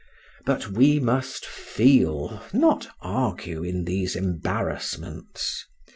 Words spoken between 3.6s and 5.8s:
in these embarrassments.